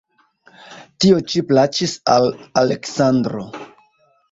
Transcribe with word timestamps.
Tio 1.05 1.19
ĉi 1.33 1.43
plaĉis 1.51 1.95
al 2.15 2.27
Aleksandro. 2.65 3.47